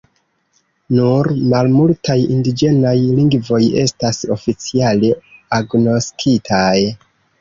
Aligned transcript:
Nur 0.99 1.27
malmultaj 1.51 2.15
indiĝenaj 2.37 2.95
lingvoj 3.19 3.61
estas 3.85 4.23
oficiale 4.37 5.13
agnoskitaj. 5.59 6.75